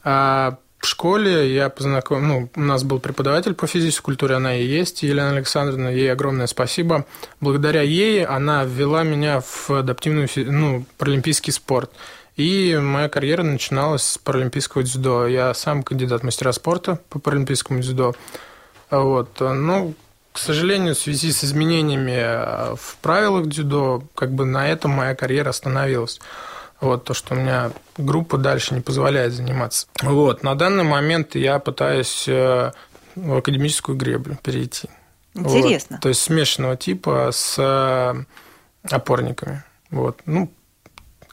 А 0.03 0.57
в 0.79 0.87
школе 0.87 1.53
я 1.53 1.69
познакомил, 1.69 2.27
ну, 2.27 2.49
у 2.55 2.61
нас 2.61 2.83
был 2.83 2.99
преподаватель 2.99 3.53
по 3.53 3.67
физической 3.67 4.05
культуре, 4.05 4.35
она 4.35 4.55
и 4.55 4.65
есть, 4.65 5.03
Елена 5.03 5.31
Александровна, 5.31 5.89
ей 5.89 6.11
огромное 6.11 6.47
спасибо. 6.47 7.05
Благодаря 7.39 7.81
ей 7.81 8.25
она 8.25 8.63
ввела 8.63 9.03
меня 9.03 9.41
в 9.41 9.69
адаптивную, 9.69 10.27
ну, 10.35 10.85
паралимпийский 10.97 11.53
спорт. 11.53 11.91
И 12.37 12.79
моя 12.81 13.09
карьера 13.09 13.43
начиналась 13.43 14.03
с 14.03 14.17
паралимпийского 14.17 14.83
дзюдо. 14.83 15.27
Я 15.27 15.53
сам 15.53 15.83
кандидат 15.83 16.23
мастера 16.23 16.53
спорта 16.53 16.99
по 17.09 17.19
паралимпийскому 17.19 17.81
дзюдо. 17.81 18.15
Вот. 18.89 19.39
Ну, 19.39 19.93
к 20.31 20.38
сожалению, 20.38 20.95
в 20.95 21.00
связи 21.00 21.31
с 21.31 21.43
изменениями 21.43 22.15
э, 22.15 22.75
в 22.75 22.97
правилах 23.01 23.47
дзюдо, 23.47 24.03
как 24.15 24.31
бы 24.31 24.45
на 24.45 24.67
этом 24.67 24.91
моя 24.91 25.15
карьера 25.15 25.50
остановилась. 25.50 26.19
Вот 26.79 27.03
то, 27.03 27.13
что 27.13 27.35
у 27.35 27.38
меня 27.38 27.71
группа 27.97 28.38
дальше 28.38 28.73
не 28.73 28.81
позволяет 28.81 29.33
заниматься. 29.33 29.88
Вот, 30.01 30.41
на 30.41 30.55
данный 30.55 30.83
момент 30.83 31.35
я 31.35 31.59
пытаюсь 31.59 32.25
э, 32.27 32.71
в 33.15 33.38
академическую 33.38 33.97
греблю 33.97 34.38
перейти. 34.41 34.89
Интересно. 35.33 35.97
Вот, 35.97 36.01
то 36.01 36.09
есть 36.09 36.21
смешанного 36.21 36.77
типа 36.77 37.29
с 37.31 37.55
э, 37.59 38.23
опорниками. 38.89 39.63
Вот, 39.91 40.21
ну, 40.25 40.51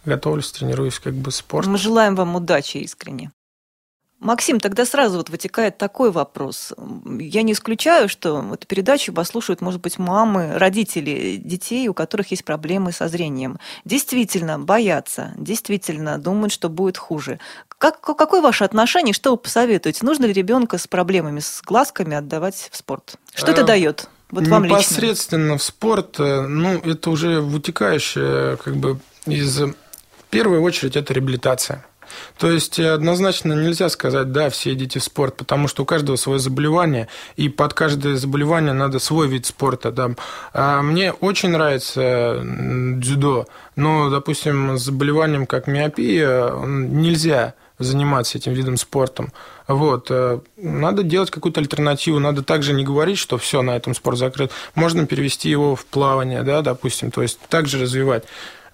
готовлюсь, 0.04 0.50
тренируюсь 0.50 0.98
как 0.98 1.14
бы 1.14 1.30
спорт. 1.30 1.66
Мы 1.66 1.78
желаем 1.78 2.14
вам 2.14 2.34
удачи 2.34 2.78
искренне. 2.78 3.30
Максим, 4.20 4.58
тогда 4.58 4.84
сразу 4.84 5.18
вот 5.18 5.30
вытекает 5.30 5.78
такой 5.78 6.10
вопрос. 6.10 6.72
Я 7.20 7.42
не 7.42 7.52
исключаю, 7.52 8.08
что 8.08 8.44
эту 8.52 8.66
передачу 8.66 9.12
послушают, 9.12 9.60
может 9.60 9.80
быть, 9.80 9.98
мамы, 9.98 10.58
родители 10.58 11.36
детей, 11.36 11.86
у 11.88 11.94
которых 11.94 12.32
есть 12.32 12.44
проблемы 12.44 12.90
со 12.90 13.06
зрением. 13.06 13.58
Действительно 13.84 14.58
боятся, 14.58 15.34
действительно 15.36 16.18
думают, 16.18 16.52
что 16.52 16.68
будет 16.68 16.98
хуже. 16.98 17.38
Как, 17.78 18.00
какое 18.00 18.40
ваше 18.40 18.64
отношение, 18.64 19.14
что 19.14 19.30
вы 19.30 19.36
посоветуете? 19.36 20.04
Нужно 20.04 20.24
ли 20.24 20.32
ребенка 20.32 20.78
с 20.78 20.88
проблемами 20.88 21.38
с 21.38 21.62
глазками 21.64 22.16
отдавать 22.16 22.70
в 22.72 22.76
спорт? 22.76 23.14
Что 23.34 23.52
это 23.52 23.60
э, 23.60 23.66
дает? 23.66 24.08
Вот 24.32 24.48
вам 24.48 24.64
Непосредственно 24.64 25.52
лично? 25.52 25.58
в 25.58 25.62
спорт, 25.62 26.18
э, 26.18 26.40
ну, 26.42 26.78
это 26.78 27.10
уже 27.10 27.40
вытекающее, 27.40 28.56
как 28.56 28.76
бы, 28.76 28.98
из... 29.26 29.60
В 29.60 30.30
первую 30.30 30.62
очередь, 30.62 30.96
это 30.96 31.14
реабилитация. 31.14 31.86
То 32.38 32.50
есть 32.50 32.78
э, 32.78 32.90
однозначно 32.90 33.52
нельзя 33.52 33.88
сказать, 33.88 34.32
да, 34.32 34.50
все 34.50 34.72
идите 34.72 35.00
в 35.00 35.04
спорт, 35.04 35.36
потому 35.36 35.68
что 35.68 35.82
у 35.82 35.86
каждого 35.86 36.16
свое 36.16 36.38
заболевание, 36.38 37.08
и 37.36 37.48
под 37.48 37.74
каждое 37.74 38.16
заболевание 38.16 38.72
надо 38.72 38.98
свой 38.98 39.28
вид 39.28 39.46
спорта. 39.46 39.90
Да. 39.90 40.10
А 40.52 40.82
мне 40.82 41.12
очень 41.12 41.50
нравится 41.50 42.40
дзюдо, 42.42 43.46
но, 43.76 44.10
допустим, 44.10 44.78
с 44.78 44.82
заболеванием 44.82 45.46
как 45.46 45.66
миопия 45.66 46.52
нельзя 46.64 47.54
заниматься 47.78 48.38
этим 48.38 48.52
видом 48.52 48.76
спортом. 48.76 49.32
Вот. 49.66 50.08
Э, 50.10 50.40
надо 50.56 51.02
делать 51.02 51.30
какую-то 51.30 51.60
альтернативу. 51.60 52.18
Надо 52.18 52.42
также 52.42 52.72
не 52.72 52.84
говорить, 52.84 53.18
что 53.18 53.38
все, 53.38 53.62
на 53.62 53.76
этом 53.76 53.94
спорт 53.94 54.18
закрыт. 54.18 54.50
Можно 54.74 55.06
перевести 55.06 55.48
его 55.48 55.76
в 55.76 55.84
плавание, 55.86 56.42
да, 56.42 56.62
допустим, 56.62 57.10
то 57.10 57.22
есть 57.22 57.38
также 57.48 57.80
развивать. 57.80 58.24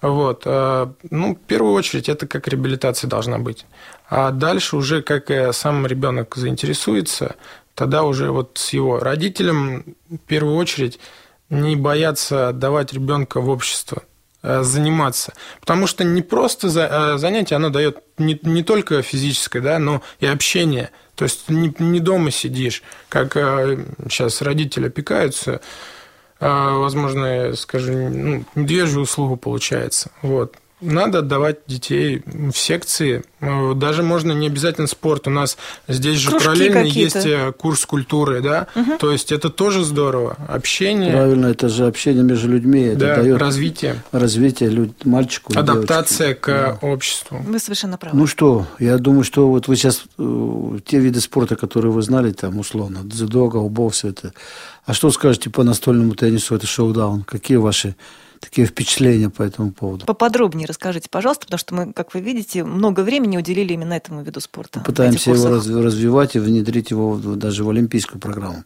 Вот. 0.01 0.43
А, 0.45 0.93
ну, 1.09 1.35
в 1.35 1.39
первую 1.39 1.73
очередь, 1.73 2.09
это 2.09 2.27
как 2.27 2.47
реабилитация 2.47 3.07
должна 3.07 3.37
быть. 3.37 3.65
А 4.09 4.31
дальше 4.31 4.77
уже, 4.77 5.01
как 5.01 5.31
сам 5.53 5.85
ребенок 5.87 6.35
заинтересуется, 6.35 7.35
тогда 7.75 8.03
уже 8.03 8.31
вот 8.31 8.57
с 8.57 8.73
его 8.73 8.99
родителем, 8.99 9.95
в 10.09 10.17
первую 10.17 10.55
очередь, 10.55 10.99
не 11.49 11.75
бояться 11.75 12.49
отдавать 12.49 12.93
ребенка 12.93 13.39
в 13.41 13.49
общество 13.49 14.03
а, 14.41 14.63
заниматься. 14.63 15.33
Потому 15.59 15.87
что 15.87 16.03
не 16.03 16.21
просто 16.21 16.69
а, 16.75 17.17
занятие, 17.17 17.55
оно 17.55 17.69
дает 17.69 17.99
не, 18.17 18.39
не 18.43 18.63
только 18.63 19.01
физическое, 19.01 19.61
да, 19.61 19.79
но 19.79 20.01
и 20.19 20.25
общение. 20.25 20.89
То 21.15 21.23
есть 21.23 21.49
не, 21.49 21.73
не 21.79 21.99
дома 21.99 22.31
сидишь, 22.31 22.83
как 23.09 23.33
сейчас 23.33 24.41
родители 24.41 24.87
опекаются, 24.87 25.61
а, 26.39 26.77
возможно, 26.77 27.55
скажем, 27.55 28.29
ну, 28.29 28.45
медвежью 28.55 29.01
услугу 29.01 29.37
получается. 29.37 30.11
Вот. 30.21 30.55
Надо 30.81 31.19
отдавать 31.19 31.59
детей 31.67 32.21
в 32.25 32.53
секции. 32.53 33.23
Э, 33.39 33.73
даже 33.75 34.03
можно 34.03 34.33
не 34.33 34.47
обязательно 34.47 34.87
спорт. 34.87 35.25
У 35.25 35.29
нас 35.29 35.57
здесь 35.87 36.17
же 36.17 36.29
Кружки 36.29 36.45
параллельно 36.45 36.79
есть 36.79 37.25
э, 37.25 37.53
курс 37.57 37.85
культуры, 37.85 38.41
да. 38.41 38.67
Угу. 38.75 38.97
То 38.99 39.11
есть 39.11 39.31
это 39.31 39.49
тоже 39.49 39.85
здорово. 39.85 40.37
Общение. 40.49 41.11
Правильно, 41.11 41.47
это 41.47 41.69
же 41.69 41.87
общение 41.87 42.23
между 42.23 42.49
людьми. 42.49 42.81
Это 42.81 42.99
да, 42.99 43.15
дает 43.15 43.39
развитие. 43.39 44.03
Развитие 44.11 44.69
люд... 44.69 45.05
мальчику. 45.05 45.57
Адаптация 45.57 46.27
девочке. 46.29 46.41
к 46.41 46.47
да. 46.47 46.87
обществу. 46.87 47.37
Вы 47.47 47.59
совершенно 47.59 47.97
правы. 47.97 48.17
Ну 48.17 48.27
что, 48.27 48.67
я 48.77 48.97
думаю, 48.97 49.23
что 49.23 49.47
вот 49.47 49.69
вы 49.69 49.77
сейчас 49.77 50.03
э, 50.17 50.79
те 50.85 50.99
виды 50.99 51.21
спорта, 51.21 51.55
которые 51.55 51.93
вы 51.93 52.01
знали, 52.01 52.31
там 52.31 52.59
условно, 52.59 52.99
дзюдо, 53.03 53.47
голбол, 53.47 53.89
все 53.89 54.09
это. 54.09 54.33
А 54.85 54.93
что 54.93 55.09
скажете 55.09 55.49
по 55.49 55.63
настольному 55.63 56.13
теннису, 56.15 56.55
это 56.55 56.67
шоу-даун? 56.67 57.23
Какие 57.23 57.57
ваши 57.57 57.95
такие 58.39 58.67
впечатления 58.67 59.29
по 59.29 59.41
этому 59.41 59.71
поводу. 59.71 60.05
Поподробнее 60.05 60.67
расскажите, 60.67 61.09
пожалуйста, 61.09 61.45
потому 61.45 61.57
что 61.57 61.73
мы, 61.73 61.93
как 61.93 62.13
вы 62.13 62.19
видите, 62.19 62.63
много 62.63 63.01
времени 63.01 63.37
уделили 63.37 63.73
именно 63.73 63.93
этому 63.93 64.21
виду 64.21 64.39
спорта. 64.39 64.81
Пытаемся 64.81 65.31
его 65.31 65.49
развивать 65.49 66.35
и 66.35 66.39
внедрить 66.39 66.91
его 66.91 67.17
даже 67.17 67.63
в 67.63 67.69
олимпийскую 67.69 68.19
программу 68.21 68.63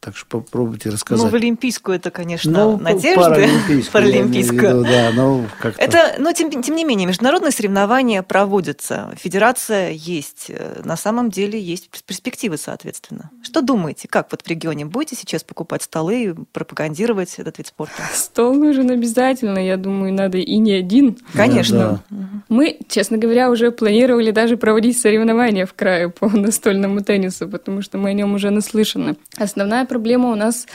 Так 0.00 0.16
что 0.16 0.40
попробуйте 0.40 0.90
рассказать. 0.90 1.24
Ну, 1.24 1.30
в 1.30 1.34
Олимпийскую 1.34 1.96
это, 1.96 2.10
конечно, 2.10 2.52
ну, 2.52 2.78
надежды. 2.78 3.14
Паралимпийскую. 3.16 3.84
паралимпийскую. 3.92 4.60
Виду, 4.60 4.84
да, 4.84 5.10
ну, 5.14 5.46
как 5.60 5.78
это, 5.78 6.16
но 6.18 6.32
тем, 6.32 6.50
тем 6.62 6.76
не 6.76 6.84
менее, 6.84 7.06
международные 7.06 7.52
соревнования 7.52 8.22
проводятся. 8.22 9.12
Федерация 9.16 9.90
есть. 9.90 10.50
На 10.84 10.96
самом 10.96 11.30
деле 11.30 11.60
есть 11.60 11.90
перспективы, 12.06 12.56
соответственно. 12.56 13.30
Что 13.42 13.62
думаете, 13.62 14.08
как 14.08 14.28
вот 14.30 14.42
в 14.42 14.48
регионе 14.48 14.84
будете 14.84 15.16
сейчас 15.16 15.42
покупать 15.44 15.82
столы, 15.82 16.34
пропагандировать 16.52 17.34
этот 17.38 17.58
вид 17.58 17.66
спорта? 17.68 18.02
Стол 18.12 18.54
нужен 18.54 18.90
обязательно, 18.90 19.58
я 19.58 19.76
думаю, 19.76 20.12
надо 20.12 20.38
и 20.38 20.56
не 20.58 20.72
один. 20.72 21.18
Конечно. 21.32 22.02
Да, 22.10 22.16
да. 22.16 22.23
Мы, 22.54 22.78
честно 22.88 23.18
говоря, 23.18 23.50
уже 23.50 23.72
планировали 23.72 24.30
даже 24.30 24.56
проводить 24.56 24.96
соревнования 24.96 25.66
в 25.66 25.74
крае 25.74 26.08
по 26.08 26.28
настольному 26.28 27.02
теннису, 27.02 27.48
потому 27.48 27.82
что 27.82 27.98
мы 27.98 28.10
о 28.10 28.12
нем 28.12 28.34
уже 28.34 28.50
наслышаны. 28.50 29.16
Основная 29.36 29.84
проблема 29.86 30.30
у 30.30 30.36
нас 30.36 30.66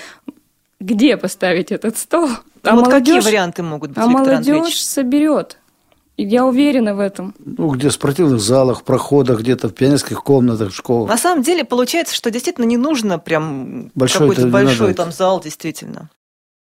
где 0.82 1.16
поставить 1.18 1.72
этот 1.72 1.98
стол. 1.98 2.30
А 2.64 2.76
вот 2.76 2.88
молодежь, 2.88 3.16
какие 3.16 3.32
варианты 3.32 3.64
могут 3.64 3.92
быть, 3.92 3.98
А 3.98 4.08
Виктор 4.08 4.26
молодежь 4.26 4.38
Андреевич? 4.38 4.84
соберет. 4.84 5.58
Я 6.18 6.46
уверена 6.46 6.96
в 6.96 7.00
этом. 7.00 7.34
Ну, 7.40 7.70
где 7.70 7.88
в 7.88 7.94
спортивных 7.94 8.42
залах, 8.42 8.84
проходах, 8.84 9.40
где-то 9.40 9.70
в 9.70 9.74
пионерских 9.74 10.22
комнатах, 10.22 10.72
в 10.72 10.76
школах. 10.76 11.10
На 11.10 11.18
самом 11.18 11.44
деле 11.44 11.64
получается, 11.64 12.14
что 12.14 12.30
действительно 12.30 12.66
не 12.66 12.78
нужно 12.78 13.20
прям 13.20 13.92
большой 13.96 14.30
какой-то 14.30 14.48
большой 14.48 14.94
там 14.94 15.14
зал, 15.14 15.42
действительно. 15.42 16.10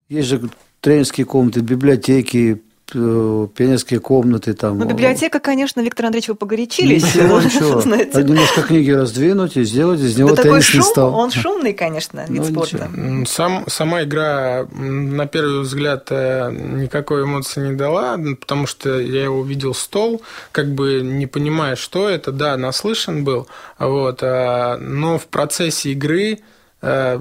Есть 0.08 0.28
же 0.28 0.48
тренерские 0.80 1.24
комнаты, 1.26 1.60
библиотеки, 1.60 2.62
пионерские 2.92 4.00
комнаты 4.00 4.54
там. 4.54 4.78
Ну, 4.78 4.84
библиотека, 4.84 5.40
конечно, 5.40 5.80
Виктор 5.80 6.06
Андреевич, 6.06 6.28
вы 6.28 6.34
погорячились. 6.34 7.02
Ничего, 7.02 7.40
ничего. 7.40 7.80
Знаете. 7.80 8.22
Немножко 8.22 8.62
книги 8.62 8.90
раздвинуть 8.90 9.56
и 9.56 9.64
сделать 9.64 10.00
из 10.00 10.16
него 10.18 10.34
да 10.34 10.42
теннисный 10.42 10.80
шум, 10.80 10.82
стол. 10.82 11.14
Он 11.14 11.30
шумный, 11.30 11.72
конечно, 11.72 12.24
вид 12.28 12.42
ну, 12.42 12.44
спорта. 12.44 12.90
Сам, 13.26 13.64
сама 13.68 14.02
игра, 14.02 14.66
на 14.72 15.26
первый 15.26 15.60
взгляд, 15.60 16.08
э, 16.10 16.50
никакой 16.52 17.24
эмоции 17.24 17.68
не 17.68 17.76
дала, 17.76 18.18
потому 18.40 18.66
что 18.66 18.98
я 19.00 19.24
его 19.24 19.40
увидел 19.40 19.74
стол, 19.74 20.22
как 20.52 20.72
бы 20.74 21.00
не 21.02 21.26
понимая, 21.26 21.76
что 21.76 22.08
это. 22.08 22.32
Да, 22.32 22.56
наслышан 22.56 23.24
был, 23.24 23.46
вот, 23.78 24.20
а, 24.22 24.76
но 24.78 25.18
в 25.18 25.26
процессе 25.26 25.92
игры 25.92 26.40
э, 26.82 27.20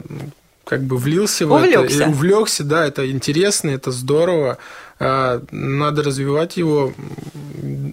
как 0.69 0.83
бы 0.83 0.97
влился 0.97 1.47
увлекся. 1.47 1.97
в 1.97 2.01
это, 2.01 2.09
увлекся, 2.09 2.63
да, 2.63 2.85
это 2.85 3.09
интересно, 3.09 3.71
это 3.71 3.89
здорово. 3.89 4.59
А, 4.99 5.41
надо 5.49 6.03
развивать 6.03 6.57
его. 6.57 6.93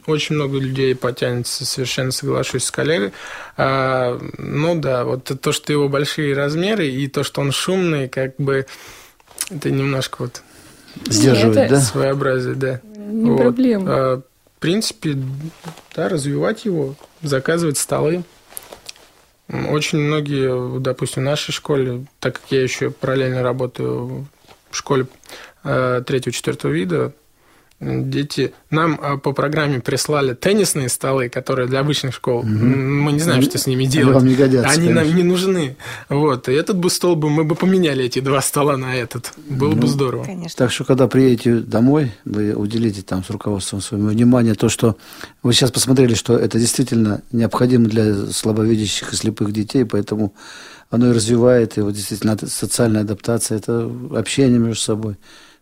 Очень 0.06 0.34
много 0.34 0.58
людей 0.58 0.94
потянется, 0.94 1.64
совершенно 1.64 2.12
соглашусь 2.12 2.64
с 2.64 2.70
коллегой. 2.70 3.12
А, 3.56 4.20
ну 4.36 4.78
да, 4.78 5.04
вот 5.04 5.32
то, 5.40 5.52
что 5.52 5.72
его 5.72 5.88
большие 5.88 6.34
размеры 6.34 6.86
и 6.86 7.08
то, 7.08 7.22
что 7.22 7.40
он 7.40 7.50
шумный, 7.50 8.08
как 8.08 8.36
бы 8.36 8.66
это 9.50 9.70
немножко 9.70 10.16
вот 10.18 10.42
сдерживает, 11.06 11.56
это 11.56 11.74
да? 11.76 11.80
Своеобразие, 11.80 12.54
да. 12.56 12.80
Не 12.84 13.30
вот. 13.30 13.40
проблема. 13.40 13.86
А, 13.88 14.16
в 14.56 14.60
принципе, 14.60 15.16
да, 15.94 16.10
развивать 16.10 16.66
его, 16.66 16.94
заказывать 17.22 17.78
столы. 17.78 18.22
Очень 19.48 20.00
многие, 20.00 20.80
допустим, 20.80 21.22
в 21.22 21.26
нашей 21.26 21.52
школе, 21.52 22.06
так 22.20 22.40
как 22.40 22.50
я 22.50 22.62
еще 22.62 22.90
параллельно 22.90 23.42
работаю 23.42 24.26
в 24.70 24.76
школе 24.76 25.06
Э, 25.68 26.00
третьего-четвертого 26.06 26.70
вида 26.70 27.12
дети 27.78 28.54
нам 28.70 28.98
а, 29.02 29.18
по 29.18 29.32
программе 29.32 29.80
прислали 29.80 30.32
теннисные 30.34 30.88
столы, 30.88 31.28
которые 31.28 31.68
для 31.68 31.80
обычных 31.80 32.14
школ. 32.14 32.38
Угу. 32.38 32.48
Мы 32.48 33.12
не 33.12 33.20
знаем, 33.20 33.42
что 33.42 33.58
с 33.58 33.66
ними 33.66 33.84
делать. 33.84 34.08
Они 34.08 34.14
вам 34.14 34.26
не 34.28 34.34
годятся. 34.34 34.70
Они 34.70 34.88
конечно. 34.88 35.04
нам 35.04 35.16
не 35.16 35.22
нужны. 35.22 35.76
Вот. 36.08 36.48
И 36.48 36.52
этот 36.52 36.78
бы 36.78 36.88
стол 36.88 37.16
бы 37.16 37.28
мы 37.28 37.44
бы 37.44 37.54
поменяли 37.54 38.04
эти 38.04 38.20
два 38.20 38.40
стола 38.40 38.76
на 38.76 38.96
этот. 38.96 39.32
Было 39.48 39.72
ну, 39.72 39.82
бы 39.82 39.88
здорово. 39.88 40.24
Конечно. 40.24 40.56
Так 40.56 40.72
что, 40.72 40.84
когда 40.84 41.06
приедете 41.06 41.56
домой, 41.56 42.12
вы 42.24 42.54
уделите 42.54 43.02
там 43.02 43.22
с 43.22 43.28
руководством 43.28 43.82
своего 43.82 44.08
внимания 44.08 44.54
то, 44.54 44.70
что 44.70 44.96
вы 45.42 45.52
сейчас 45.52 45.70
посмотрели, 45.70 46.14
что 46.14 46.38
это 46.38 46.58
действительно 46.58 47.22
необходимо 47.30 47.88
для 47.88 48.26
слабовидящих 48.32 49.12
и 49.12 49.16
слепых 49.16 49.52
детей, 49.52 49.84
поэтому 49.84 50.32
оно 50.88 51.10
и 51.10 51.12
развивает, 51.12 51.76
и 51.76 51.80
вот 51.82 51.94
действительно 51.94 52.38
социальная 52.46 53.02
адаптация, 53.02 53.58
это 53.58 53.90
общение 54.14 54.58
между 54.58 54.80
собой. 54.80 55.16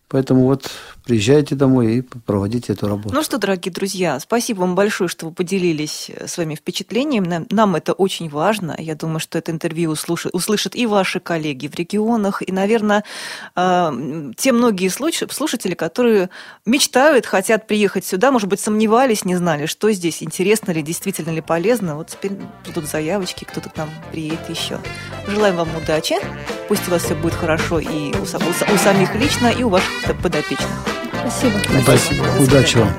Поэтому 0.08 0.44
вот 0.44 0.70
приезжайте 1.04 1.54
домой 1.54 1.96
и 1.96 2.00
проводите 2.02 2.72
эту 2.72 2.88
работу. 2.88 3.14
Ну 3.14 3.22
что, 3.22 3.38
дорогие 3.38 3.72
друзья, 3.72 4.18
спасибо 4.18 4.60
вам 4.60 4.74
большое, 4.74 5.08
что 5.08 5.26
вы 5.26 5.32
поделились 5.32 6.10
э, 6.10 6.26
своими 6.26 6.54
впечатлениями. 6.54 7.46
Нам 7.50 7.76
это 7.76 7.92
очень 7.92 8.30
важно. 8.30 8.74
Я 8.78 8.94
думаю, 8.94 9.20
что 9.20 9.38
это 9.38 9.52
интервью 9.52 9.90
услышат, 9.90 10.34
услышат 10.34 10.74
и 10.74 10.86
ваши 10.86 11.20
коллеги 11.20 11.68
в 11.68 11.74
регионах, 11.74 12.42
и, 12.46 12.50
наверное, 12.50 13.04
э, 13.54 14.32
те 14.36 14.52
многие 14.52 14.88
слушатели, 14.88 15.74
которые 15.74 16.30
мечтают, 16.64 17.26
хотят 17.26 17.66
приехать 17.66 18.06
сюда, 18.06 18.32
может 18.32 18.48
быть, 18.48 18.60
сомневались, 18.60 19.24
не 19.24 19.36
знали, 19.36 19.66
что 19.66 19.92
здесь, 19.92 20.22
интересно 20.22 20.72
ли, 20.72 20.82
действительно 20.82 21.30
ли 21.30 21.42
полезно. 21.42 21.96
Вот 21.96 22.08
теперь 22.08 22.32
придут 22.64 22.86
заявочки, 22.86 23.44
кто-то 23.44 23.68
к 23.68 23.76
нам 23.76 23.90
приедет 24.10 24.48
еще. 24.48 24.80
Желаем 25.28 25.56
вам 25.56 25.68
удачи. 25.76 26.16
Пусть 26.68 26.88
у 26.88 26.90
вас 26.90 27.02
все 27.02 27.14
будет 27.14 27.34
хорошо 27.34 27.78
и 27.78 28.14
у, 28.14 28.22
у, 28.22 28.74
у 28.74 28.78
самих 28.78 29.14
лично, 29.14 29.48
и 29.48 29.62
у 29.62 29.68
ваших 29.68 30.22
подопечных. 30.22 30.93
Спасибо. 31.26 31.58
Спасибо. 31.82 32.24
Удачи 32.38 32.76
вам. 32.76 32.90